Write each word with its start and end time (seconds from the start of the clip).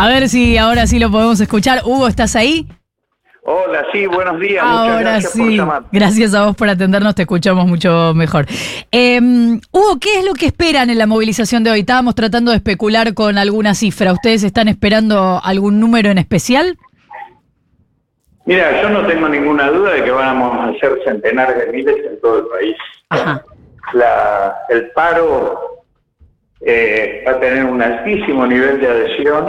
A 0.00 0.06
ver 0.06 0.28
si 0.28 0.56
ahora 0.56 0.86
sí 0.86 1.00
lo 1.00 1.10
podemos 1.10 1.40
escuchar. 1.40 1.80
Hugo, 1.84 2.06
¿estás 2.06 2.36
ahí? 2.36 2.68
Hola, 3.42 3.84
sí, 3.92 4.06
buenos 4.06 4.38
días. 4.38 4.62
Ahora 4.64 5.00
gracias 5.00 5.32
sí. 5.32 5.40
por 5.40 5.50
llamar. 5.50 5.82
Gracias 5.90 6.34
a 6.34 6.46
vos 6.46 6.54
por 6.54 6.68
atendernos, 6.68 7.16
te 7.16 7.22
escuchamos 7.22 7.66
mucho 7.66 8.12
mejor. 8.14 8.46
Eh, 8.92 9.18
Hugo, 9.72 9.98
¿qué 10.00 10.20
es 10.20 10.24
lo 10.24 10.34
que 10.34 10.46
esperan 10.46 10.90
en 10.90 10.98
la 10.98 11.06
movilización 11.08 11.64
de 11.64 11.72
hoy? 11.72 11.80
Estábamos 11.80 12.14
tratando 12.14 12.52
de 12.52 12.58
especular 12.58 13.12
con 13.14 13.38
alguna 13.38 13.74
cifra. 13.74 14.12
¿Ustedes 14.12 14.44
están 14.44 14.68
esperando 14.68 15.40
algún 15.42 15.80
número 15.80 16.10
en 16.10 16.18
especial? 16.18 16.78
Mira, 18.44 18.80
yo 18.80 18.90
no 18.90 19.04
tengo 19.06 19.28
ninguna 19.28 19.68
duda 19.70 19.94
de 19.94 20.04
que 20.04 20.10
vamos 20.12 20.56
a 20.58 20.68
hacer 20.68 20.92
centenares 21.04 21.58
de 21.58 21.72
miles 21.72 21.96
en 22.08 22.20
todo 22.20 22.38
el 22.38 22.46
país. 22.46 22.76
Ajá. 23.08 23.42
La- 23.94 24.54
el 24.68 24.90
paro 24.92 25.77
eh, 26.60 27.24
va 27.26 27.32
a 27.32 27.40
tener 27.40 27.64
un 27.64 27.80
altísimo 27.80 28.46
nivel 28.46 28.80
de 28.80 28.86
adhesión 28.86 29.46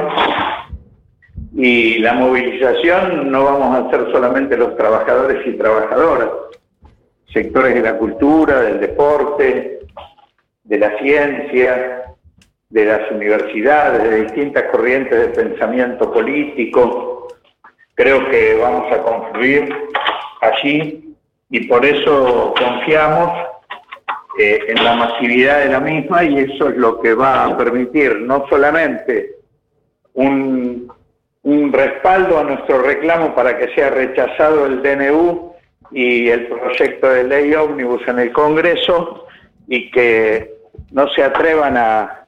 y 1.53 1.99
la 1.99 2.13
movilización 2.13 3.31
no 3.31 3.43
vamos 3.43 3.77
a 3.77 3.89
ser 3.89 4.11
solamente 4.11 4.55
los 4.55 4.77
trabajadores 4.77 5.45
y 5.45 5.53
trabajadoras, 5.53 6.29
sectores 7.33 7.73
de 7.73 7.81
la 7.81 7.97
cultura, 7.97 8.61
del 8.61 8.79
deporte, 8.79 9.79
de 10.63 10.77
la 10.77 10.97
ciencia, 10.99 12.03
de 12.69 12.85
las 12.85 13.11
universidades, 13.11 14.03
de 14.03 14.23
distintas 14.23 14.63
corrientes 14.71 15.19
de 15.19 15.29
pensamiento 15.29 16.11
político. 16.13 17.27
Creo 17.95 18.29
que 18.29 18.55
vamos 18.55 18.91
a 18.93 19.01
confluir 19.01 19.73
allí 20.41 21.15
y 21.49 21.67
por 21.67 21.83
eso 21.85 22.53
confiamos 22.57 23.31
eh, 24.41 24.67
en 24.69 24.81
la 24.85 24.95
masividad 24.95 25.59
de 25.59 25.69
la 25.69 25.81
misma 25.81 26.23
y 26.23 26.39
eso 26.39 26.69
es 26.69 26.77
lo 26.77 27.01
que 27.01 27.13
va 27.13 27.43
a 27.43 27.57
permitir 27.57 28.21
no 28.21 28.45
solamente 28.49 29.35
un, 30.13 30.89
un 31.43 31.73
respaldo 31.73 32.39
a 32.39 32.45
nuestro 32.45 32.81
reclamo 32.81 33.35
para 33.35 33.57
que 33.57 33.67
sea 33.75 33.89
rechazado 33.89 34.65
el 34.65 34.81
DNU 34.81 35.51
y 35.91 36.29
el 36.29 36.47
proyecto 36.47 37.09
de 37.09 37.25
ley 37.25 37.53
ómnibus 37.53 38.07
en 38.07 38.19
el 38.19 38.31
Congreso 38.31 39.27
y 39.67 39.91
que 39.91 40.53
no 40.91 41.09
se 41.09 41.21
atrevan 41.21 41.75
a, 41.75 42.25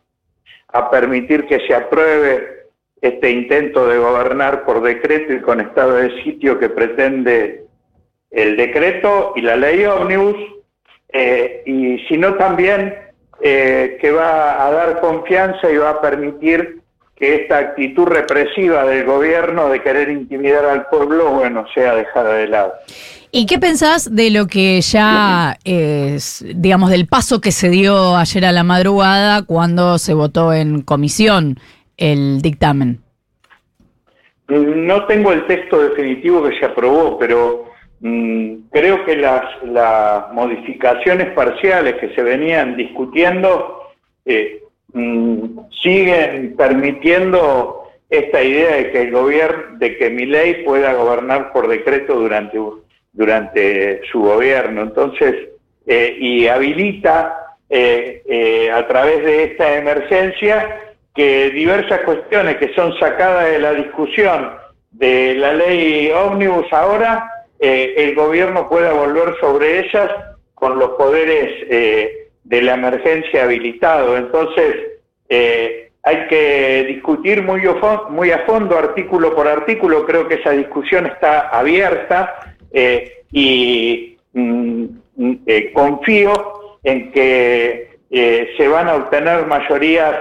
a 0.68 0.92
permitir 0.92 1.48
que 1.48 1.66
se 1.66 1.73
apruebe 1.73 2.66
este 3.02 3.31
intento 3.31 3.88
de 3.88 4.00
gobernar 4.00 4.66
por 4.66 4.81
decreto 4.81 5.31
y 5.31 5.40
con 5.40 5.62
estado 5.62 5.94
de 5.94 6.22
sitio 6.23 6.59
que 6.59 6.68
pretende 6.68 7.64
el 8.31 8.58
decreto 8.58 9.31
y 9.38 9.42
la 9.44 9.56
ley 9.56 9.86
ómnibus, 9.86 10.36
eh, 11.14 11.64
y 11.66 12.00
sino 12.08 12.36
también 12.36 12.95
eh, 13.42 13.98
que 14.00 14.12
va 14.12 14.66
a 14.66 14.72
dar 14.72 15.00
confianza 15.02 15.72
y 15.72 15.78
va 15.78 15.92
a 15.92 16.02
permitir 16.02 16.81
que 17.16 17.36
esta 17.36 17.58
actitud 17.59 18.08
represiva 18.08 18.84
del 18.86 19.06
gobierno 19.06 19.70
de 19.70 19.81
querer 19.81 20.09
intimidar 20.09 20.66
al 20.66 20.88
pueblo, 20.88 21.31
bueno, 21.31 21.66
sea 21.73 21.95
dejada 21.95 22.34
de 22.36 22.48
lado. 22.48 22.73
¿Y 23.31 23.45
qué 23.45 23.59
pensás 23.59 24.14
de 24.14 24.30
lo 24.30 24.48
que 24.48 24.81
ya 24.81 25.58
es, 25.64 26.44
digamos, 26.53 26.90
del 26.90 27.08
paso 27.08 27.40
que 27.40 27.52
se 27.52 27.70
dio 27.70 28.18
ayer 28.18 28.44
a 28.46 28.52
la 28.52 28.64
madrugada 28.64 29.44
cuando 29.44 29.98
se 30.00 30.14
votó 30.14 30.53
en 30.53 30.81
comisión 30.81 31.58
el 31.96 32.42
dictamen? 32.42 33.00
No 34.48 35.06
tengo 35.06 35.31
el 35.31 35.48
texto 35.48 35.81
definitivo 35.81 36.44
que 36.44 36.59
se 36.59 36.66
aprobó, 36.66 37.18
pero 37.18 37.71
creo 38.02 39.06
que 39.06 39.16
las, 39.16 40.32
modificaciones 40.34 41.28
parciales 41.34 41.96
que 41.96 42.14
se 42.16 42.24
venían 42.24 42.76
discutiendo 42.76 43.84
eh, 44.26 44.64
mm, 44.94 45.60
siguen 45.84 46.56
permitiendo 46.56 47.84
esta 48.10 48.42
idea 48.42 48.78
de 48.78 48.92
que 48.92 49.02
el 49.02 49.12
gobierno, 49.12 49.78
de 49.78 49.98
que 49.98 50.10
mi 50.10 50.26
ley 50.26 50.64
pueda 50.66 50.94
gobernar 50.94 51.54
por 51.54 51.68
decreto 51.68 52.16
durante, 52.16 52.60
durante 53.14 54.02
su 54.12 54.22
gobierno. 54.22 54.82
Entonces, 54.82 55.50
eh, 55.86 56.18
y 56.20 56.48
habilita 56.48 57.56
eh, 57.70 58.70
a 58.74 58.86
través 58.88 59.24
de 59.24 59.44
esta 59.44 59.78
emergencia 59.78 60.78
que 61.14 61.52
diversas 61.52 62.02
cuestiones 62.02 62.58
que 62.58 62.74
son 62.74 62.98
sacadas 63.00 63.52
de 63.52 63.59
la 63.59 63.74
discusión 63.74 64.62
de 64.92 65.36
la 65.36 65.54
ley 65.54 66.12
ómnibus 66.12 66.72
ahora, 66.72 67.31
eh, 67.64 67.94
el 67.96 68.16
gobierno 68.16 68.68
pueda 68.68 68.92
volver 68.92 69.36
sobre 69.40 69.82
ellas 69.82 70.10
con 70.56 70.80
los 70.80 70.90
poderes 70.92 71.66
eh, 71.70 72.28
de 72.44 72.62
la 72.64 72.74
emergencia 72.74 73.44
habilitados. 73.44 74.18
Entonces, 74.18 74.76
eh, 75.30 75.92
hay 76.02 76.28
que 76.28 76.86
discutir 76.88 77.44
muy, 77.44 77.62
a 77.68 78.40
fondo, 78.46 78.78
artículo 78.78 79.36
por 79.36 79.48
artículo, 79.48 80.06
creo 80.08 80.28
que 80.28 80.36
esa 80.36 80.52
discusión 80.52 81.06
está 81.06 81.50
abierta 81.50 82.56
eh, 82.72 83.24
y 83.32 84.18
mm, 84.34 84.86
mm, 85.16 85.36
confío 85.74 86.78
en 86.84 87.12
que 87.12 87.90
se 88.58 88.68
van 88.68 88.90
a 88.90 88.96
obtener 88.96 89.46
mayorías 89.46 90.16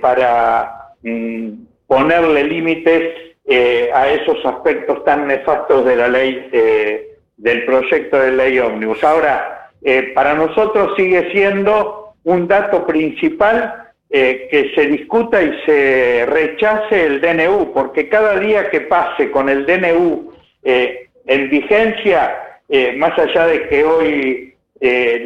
para 0.00 0.90
mm, 1.02 1.50
ponerle 1.86 2.44
límites 2.44 3.33
eh, 3.46 3.90
a 3.92 4.08
esos 4.08 4.44
aspectos 4.44 5.04
tan 5.04 5.26
nefastos 5.26 5.84
de 5.84 5.96
la 5.96 6.08
ley, 6.08 6.48
eh, 6.52 7.16
del 7.36 7.64
proyecto 7.64 8.18
de 8.18 8.32
ley 8.32 8.58
ómnibus. 8.58 9.02
Ahora, 9.04 9.70
eh, 9.82 10.12
para 10.14 10.34
nosotros 10.34 10.94
sigue 10.96 11.30
siendo 11.32 12.14
un 12.24 12.48
dato 12.48 12.86
principal 12.86 13.88
eh, 14.08 14.48
que 14.50 14.72
se 14.74 14.86
discuta 14.86 15.42
y 15.42 15.52
se 15.66 16.24
rechace 16.26 17.04
el 17.04 17.20
DNU, 17.20 17.72
porque 17.74 18.08
cada 18.08 18.38
día 18.38 18.70
que 18.70 18.82
pase 18.82 19.30
con 19.30 19.48
el 19.48 19.66
DNU 19.66 20.32
en 20.62 21.50
vigencia, 21.50 22.58
más 22.96 23.18
allá 23.18 23.46
de 23.46 23.68
que 23.68 23.84
hoy 23.84 24.54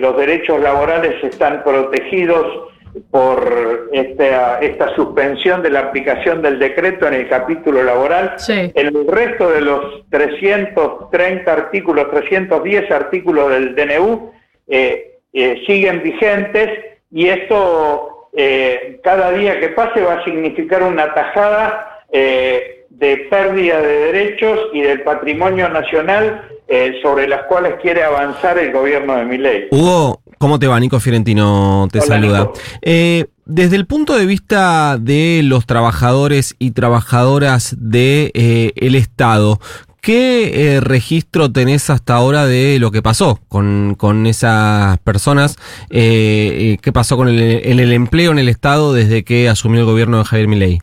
los 0.01 0.17
derechos 0.17 0.61
laborales 0.61 1.23
están 1.23 1.63
protegidos 1.63 2.73
por 3.11 3.89
esta, 3.93 4.61
esta 4.61 4.95
suspensión 4.95 5.63
de 5.63 5.71
la 5.71 5.81
aplicación 5.81 6.43
del 6.43 6.59
decreto 6.59 7.07
en 7.07 7.15
el 7.15 7.29
capítulo 7.29 7.83
laboral, 7.83 8.35
Sí. 8.39 8.71
el 8.75 9.07
resto 9.09 9.51
de 9.51 9.61
los 9.61 10.09
330 10.11 11.53
artículos, 11.53 12.11
310 12.11 12.91
artículos 12.91 13.51
del 13.51 13.75
DNU 13.75 14.31
eh, 14.69 15.19
eh, 15.33 15.63
siguen 15.67 16.03
vigentes 16.03 16.71
y 17.11 17.29
esto 17.29 18.29
eh, 18.37 19.01
cada 19.03 19.31
día 19.33 19.59
que 19.61 19.69
pase 19.71 20.01
va 20.03 20.15
a 20.15 20.25
significar 20.25 20.83
una 20.83 21.13
tajada 21.15 22.03
eh, 22.13 22.85
de 22.91 23.17
pérdida 23.31 23.81
de 23.81 24.13
derechos 24.13 24.59
y 24.73 24.83
del 24.83 25.03
patrimonio 25.03 25.69
nacional 25.69 26.49
eh, 26.69 26.99
sobre 27.03 27.27
las 27.27 27.45
cuales 27.45 27.75
quiere 27.81 28.03
avanzar 28.03 28.59
el 28.59 28.73
gobierno 28.73 29.17
de 29.17 29.25
Milei. 29.25 29.69
Hugo, 29.71 30.21
¿cómo 30.39 30.59
te 30.59 30.67
va? 30.67 30.81
Nico 30.81 31.01
Fiorentino 31.01 31.89
te 31.93 31.99
Hola, 31.99 32.07
saluda. 32.07 32.51
Eh, 32.83 33.27
desde 33.45 33.77
el 33.77 33.87
punto 33.87 34.17
de 34.17 34.27
vista 34.27 34.97
de 34.99 35.43
los 35.45 35.67
trabajadores 35.67 36.55
y 36.59 36.71
trabajadoras 36.71 37.77
del 37.79 37.91
de, 37.91 38.31
eh, 38.35 38.73
el 38.77 38.95
Estado, 38.95 39.59
¿qué 40.01 40.77
eh, 40.77 40.81
registro 40.81 41.51
tenés 41.51 41.91
hasta 41.91 42.15
ahora 42.15 42.47
de 42.47 42.79
lo 42.79 42.91
que 42.91 43.03
pasó 43.03 43.41
con, 43.49 43.95
con 43.97 44.27
esas 44.27 44.99
personas? 44.99 45.57
¿Qué 45.91 46.91
pasó 46.93 47.17
con 47.17 47.29
el, 47.29 47.41
en 47.41 47.81
el 47.81 47.93
empleo 47.93 48.33
en 48.33 48.39
el 48.39 48.49
Estado 48.49 48.93
desde 48.93 49.25
que 49.25 49.49
asumió 49.49 49.81
el 49.81 49.87
gobierno 49.87 50.19
de 50.19 50.25
Javier 50.25 50.49
Milei? 50.49 50.79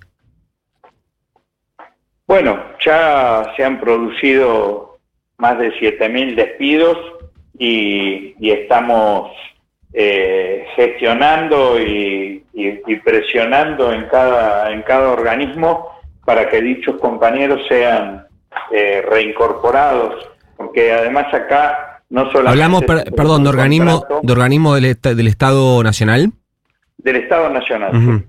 Bueno, 2.27 2.59
ya 2.83 3.53
se 3.55 3.63
han 3.63 3.79
producido 3.79 4.97
más 5.37 5.59
de 5.59 5.71
7.000 5.73 6.35
despidos 6.35 6.97
y, 7.57 8.35
y 8.39 8.51
estamos 8.51 9.31
eh, 9.93 10.65
gestionando 10.75 11.79
y, 11.79 12.43
y- 12.53 12.81
y 12.85 12.95
presionando 12.97 13.93
en 13.93 14.05
cada, 14.07 14.71
en 14.71 14.81
cada 14.83 15.09
organismo 15.11 15.89
para 16.25 16.49
que 16.49 16.61
dichos 16.61 16.97
compañeros 16.99 17.61
sean 17.69 18.25
eh, 18.71 19.03
reincorporados, 19.09 20.15
porque 20.57 20.91
además 20.91 21.33
acá 21.33 22.01
no 22.09 22.23
solamente... 22.31 22.49
Hablamos, 22.63 22.83
per- 22.83 23.13
perdón, 23.13 23.43
de 23.43 23.49
organismo, 23.49 23.99
contrato 24.01 24.19
de 24.23 24.33
organismo 24.33 24.75
del, 24.75 24.85
esta- 24.85 25.13
del 25.13 25.27
Estado 25.27 25.83
Nacional. 25.83 26.31
del 26.97 27.15
Estado 27.17 27.49
Nacional. 27.49 27.91
Sí. 27.93 28.25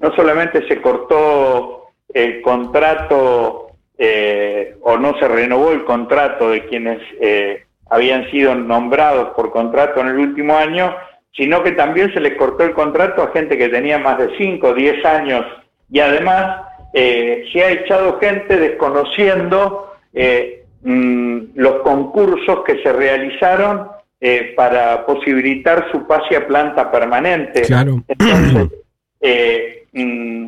no 0.00 0.14
solamente 0.16 0.66
se 0.68 0.80
cortó 0.80 1.88
el 2.14 2.40
contrato 2.42 3.72
eh, 3.98 4.76
o 4.82 4.96
no 4.96 5.18
se 5.18 5.26
renovó 5.28 5.72
el 5.72 5.84
contrato 5.84 6.50
de 6.50 6.64
quienes 6.66 7.00
eh, 7.20 7.64
habían 7.90 8.30
sido 8.30 8.54
nombrados 8.54 9.30
por 9.30 9.50
contrato 9.50 10.00
en 10.00 10.08
el 10.08 10.18
último 10.18 10.56
año, 10.56 10.94
sino 11.36 11.62
que 11.62 11.72
también 11.72 12.12
se 12.12 12.20
les 12.20 12.36
cortó 12.36 12.64
el 12.64 12.74
contrato 12.74 13.22
a 13.22 13.32
gente 13.32 13.56
que 13.56 13.68
tenía 13.68 13.98
más 13.98 14.18
de 14.18 14.36
5 14.36 14.66
o 14.66 14.74
10 14.74 15.04
años 15.04 15.46
y 15.90 16.00
además 16.00 16.62
eh, 16.92 17.44
se 17.52 17.62
ha 17.62 17.70
echado 17.70 18.18
gente 18.18 18.56
desconociendo 18.56 19.92
eh, 20.12 20.64
mm, 20.82 21.38
los 21.54 21.80
concursos 21.82 22.64
que 22.64 22.82
se 22.82 22.92
realizaron 22.92 23.88
eh, 24.20 24.52
para 24.56 25.06
posibilitar 25.06 25.92
su 25.92 26.04
pase 26.06 26.36
a 26.36 26.46
planta 26.46 26.90
permanente. 26.90 27.62
Claro. 27.62 28.02
Entonces, 28.08 28.68
eh, 29.20 29.86
mm, 29.92 30.46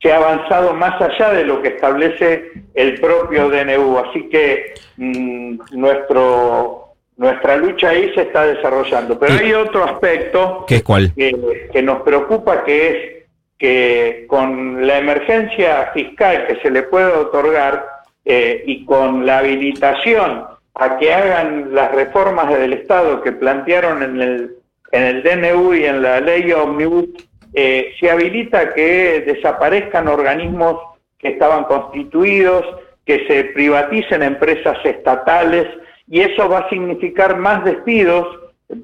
se 0.00 0.12
ha 0.12 0.16
avanzado 0.16 0.74
más 0.74 1.00
allá 1.00 1.30
de 1.32 1.44
lo 1.44 1.60
que 1.62 1.68
establece 1.68 2.52
el 2.74 3.00
propio 3.00 3.50
DNU. 3.50 3.98
Así 3.98 4.28
que 4.28 4.74
mm, 4.96 5.58
nuestro, 5.72 6.94
nuestra 7.16 7.56
lucha 7.56 7.90
ahí 7.90 8.12
se 8.14 8.22
está 8.22 8.46
desarrollando. 8.46 9.18
Pero 9.18 9.34
hay 9.34 9.52
otro 9.52 9.84
aspecto 9.84 10.64
¿Qué 10.66 10.76
es 10.76 10.82
cuál? 10.82 11.12
que, 11.14 11.68
que 11.72 11.82
nos 11.82 12.02
preocupa, 12.02 12.64
que 12.64 12.88
es 12.88 13.20
que 13.58 14.24
con 14.26 14.86
la 14.86 14.98
emergencia 14.98 15.90
fiscal 15.92 16.46
que 16.46 16.56
se 16.62 16.70
le 16.70 16.82
puede 16.84 17.12
otorgar 17.12 17.86
eh, 18.24 18.64
y 18.66 18.86
con 18.86 19.26
la 19.26 19.38
habilitación 19.38 20.44
a 20.74 20.98
que 20.98 21.12
hagan 21.12 21.74
las 21.74 21.92
reformas 21.92 22.48
del 22.48 22.72
Estado 22.72 23.20
que 23.22 23.32
plantearon 23.32 24.02
en 24.02 24.20
el, 24.22 24.56
en 24.92 25.02
el 25.02 25.22
DNU 25.22 25.74
y 25.74 25.84
en 25.84 26.02
la 26.02 26.20
ley 26.20 26.50
Omnibus, 26.52 27.08
eh, 27.54 27.92
se 27.98 28.10
habilita 28.10 28.72
que 28.74 29.22
desaparezcan 29.26 30.08
organismos 30.08 30.76
que 31.18 31.28
estaban 31.28 31.64
constituidos, 31.64 32.64
que 33.04 33.26
se 33.26 33.44
privaticen 33.44 34.22
empresas 34.22 34.78
estatales 34.84 35.66
y 36.08 36.20
eso 36.20 36.48
va 36.48 36.60
a 36.60 36.68
significar 36.68 37.36
más 37.36 37.64
despidos, 37.64 38.26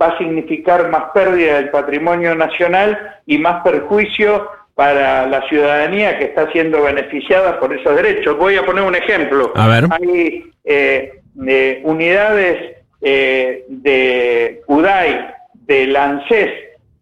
va 0.01 0.09
a 0.09 0.19
significar 0.19 0.89
más 0.91 1.05
pérdida 1.15 1.57
del 1.57 1.71
patrimonio 1.71 2.35
nacional 2.35 3.17
y 3.27 3.39
más 3.39 3.63
perjuicio 3.63 4.49
para 4.75 5.27
la 5.27 5.41
ciudadanía 5.49 6.19
que 6.19 6.27
está 6.27 6.51
siendo 6.53 6.83
beneficiada 6.83 7.59
por 7.59 7.73
esos 7.73 7.97
derechos. 7.97 8.37
Voy 8.37 8.57
a 8.57 8.67
poner 8.67 8.85
un 8.85 8.95
ejemplo. 8.95 9.53
A 9.55 9.67
ver. 9.69 9.85
Hay 9.91 10.53
eh, 10.65 11.21
eh, 11.47 11.81
unidades 11.83 12.77
eh, 13.01 13.65
de 13.69 14.63
UDAI, 14.67 15.35
del 15.55 15.97
ANSES, 15.97 16.51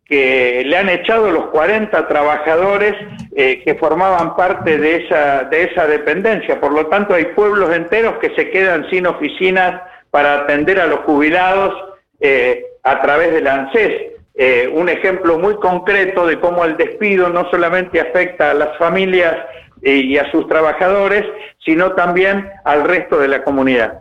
que 0.06 0.62
le 0.67 0.77
han 0.77 0.89
echado 0.89 1.31
los 1.31 1.47
40 1.47 2.06
trabajadores 2.09 2.95
eh, 3.35 3.62
que 3.65 3.75
formaban 3.75 4.37
parte 4.37 4.79
de 4.79 4.97
esa, 4.97 5.45
de 5.45 5.65
esa 5.65 5.87
dependencia. 5.87 6.61
Por 6.61 6.73
lo 6.73 6.87
tanto, 6.87 7.15
hay 7.15 7.27
pueblos 7.27 7.75
enteros 7.75 8.19
que 8.19 8.35
se 8.35 8.51
quedan 8.51 8.89
sin 8.91 9.06
oficinas 9.06 9.81
para 10.11 10.41
atender 10.41 10.79
a 10.79 10.87
los 10.87 11.01
jubilados 11.01 11.75
eh, 12.21 12.65
a 12.83 13.01
través 13.01 13.33
del 13.33 13.47
ANSES. 13.47 14.12
Eh, 14.37 14.69
un 14.73 14.89
ejemplo 14.89 15.39
muy 15.39 15.55
concreto 15.56 16.27
de 16.27 16.39
cómo 16.39 16.65
el 16.65 16.77
despido 16.77 17.29
no 17.31 17.49
solamente 17.51 18.01
afecta 18.01 18.51
a 18.51 18.55
las 18.55 18.77
familias 18.79 19.37
y 19.81 20.17
a 20.17 20.31
sus 20.31 20.49
trabajadores, 20.49 21.25
sino 21.65 21.93
también 21.93 22.51
al 22.65 22.85
resto 22.85 23.19
de 23.19 23.29
la 23.29 23.45
comunidad. 23.45 24.01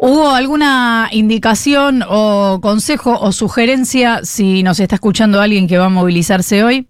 ¿Hubo 0.00 0.30
alguna 0.30 1.08
indicación 1.10 2.04
o 2.08 2.60
consejo 2.62 3.18
o 3.20 3.32
sugerencia 3.32 4.20
si 4.22 4.62
nos 4.62 4.78
está 4.78 4.94
escuchando 4.94 5.40
alguien 5.40 5.66
que 5.66 5.76
va 5.76 5.86
a 5.86 5.88
movilizarse 5.88 6.62
hoy? 6.62 6.86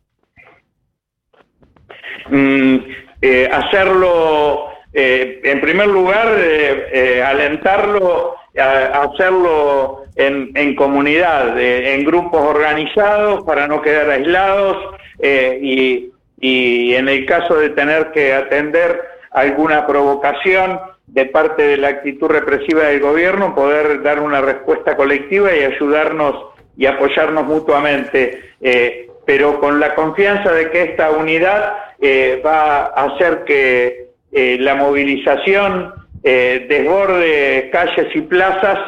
Mm, 2.28 2.76
eh, 3.22 3.48
hacerlo, 3.50 4.66
eh, 4.92 5.40
en 5.42 5.58
primer 5.62 5.86
lugar, 5.86 6.36
eh, 6.38 6.88
eh, 6.92 7.22
alentarlo 7.22 8.34
a, 8.58 9.04
hacerlo 9.04 10.02
en, 10.14 10.50
en 10.54 10.74
comunidad, 10.74 11.58
en 11.58 12.04
grupos 12.04 12.42
organizados 12.42 13.42
para 13.44 13.66
no 13.66 13.80
quedar 13.80 14.10
aislados 14.10 14.76
y, 15.22 16.10
y 16.38 16.94
en 16.94 17.08
el 17.08 17.24
caso 17.24 17.54
de 17.54 17.70
tener 17.70 18.12
que 18.12 18.34
atender 18.34 19.00
alguna 19.30 19.86
provocación 19.86 20.78
de 21.08 21.24
parte 21.26 21.62
de 21.62 21.76
la 21.78 21.88
actitud 21.88 22.28
represiva 22.28 22.84
del 22.84 23.00
gobierno, 23.00 23.54
poder 23.54 24.02
dar 24.02 24.20
una 24.20 24.40
respuesta 24.40 24.96
colectiva 24.96 25.54
y 25.54 25.64
ayudarnos 25.64 26.34
y 26.76 26.86
apoyarnos 26.86 27.44
mutuamente, 27.44 28.52
eh, 28.60 29.08
pero 29.26 29.58
con 29.58 29.80
la 29.80 29.94
confianza 29.94 30.52
de 30.52 30.70
que 30.70 30.82
esta 30.82 31.10
unidad 31.10 31.74
eh, 32.00 32.40
va 32.44 32.86
a 32.86 33.04
hacer 33.06 33.44
que 33.44 34.10
eh, 34.32 34.58
la 34.60 34.74
movilización 34.74 35.94
desborde 36.20 37.70
calles 37.72 38.14
y 38.14 38.20
plazas 38.22 38.78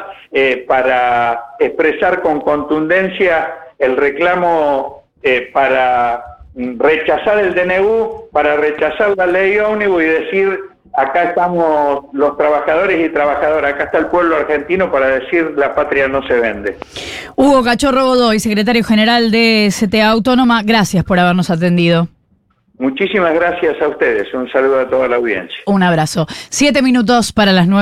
para 0.67 1.43
expresar 1.59 2.21
con 2.21 2.41
contundencia 2.41 3.55
el 3.79 3.97
reclamo 3.97 5.05
para 5.51 6.23
rechazar 6.55 7.39
el 7.39 7.55
DNU, 7.55 8.29
para 8.31 8.57
rechazar 8.57 9.17
la 9.17 9.25
ley 9.25 9.57
ómnibus 9.57 10.03
y 10.03 10.05
decir 10.05 10.59
acá 10.93 11.23
estamos 11.23 12.05
los 12.13 12.37
trabajadores 12.37 13.05
y 13.05 13.09
trabajadoras, 13.13 13.73
acá 13.73 13.85
está 13.85 13.97
el 13.99 14.07
pueblo 14.07 14.35
argentino 14.35 14.91
para 14.91 15.07
decir 15.19 15.53
la 15.57 15.73
patria 15.73 16.07
no 16.07 16.25
se 16.27 16.33
vende. 16.39 16.77
Hugo 17.35 17.63
Cachorro 17.63 18.05
Godoy, 18.05 18.39
secretario 18.39 18.83
general 18.83 19.31
de 19.31 19.69
CTA 19.71 20.09
Autónoma, 20.09 20.63
gracias 20.63 21.03
por 21.03 21.19
habernos 21.19 21.49
atendido. 21.49 22.07
Muchísimas 22.81 23.35
gracias 23.35 23.79
a 23.79 23.89
ustedes, 23.89 24.33
un 24.33 24.51
saludo 24.51 24.79
a 24.79 24.89
toda 24.89 25.07
la 25.07 25.17
audiencia. 25.17 25.55
Un 25.67 25.83
abrazo. 25.83 26.25
Siete 26.49 26.81
minutos 26.81 27.31
para 27.31 27.51
las 27.51 27.67
nueve. 27.67 27.79